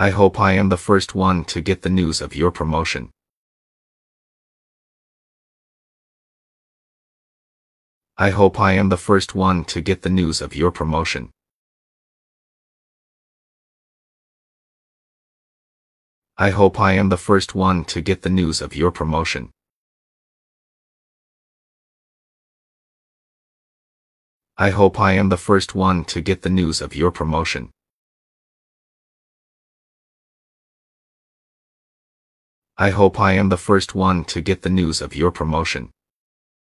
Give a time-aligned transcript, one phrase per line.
[0.00, 3.10] I hope I am the first one to get the news of your promotion.
[8.16, 11.28] I hope I am the first one to get the news of your promotion.
[16.38, 19.50] I hope I am the first one to get the news of your promotion.
[24.56, 27.70] I hope I am the first one to get the news of your promotion.
[32.80, 35.90] I hope I am the first one to get the news of your promotion.